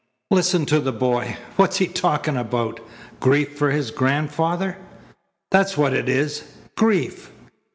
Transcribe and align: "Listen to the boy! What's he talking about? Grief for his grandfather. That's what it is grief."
"Listen 0.31 0.65
to 0.65 0.79
the 0.79 0.91
boy! 0.91 1.37
What's 1.57 1.77
he 1.77 1.85
talking 1.85 2.35
about? 2.35 2.79
Grief 3.19 3.55
for 3.55 3.69
his 3.69 3.91
grandfather. 3.91 4.79
That's 5.51 5.77
what 5.77 5.93
it 5.93 6.09
is 6.09 6.41
grief." 6.75 7.31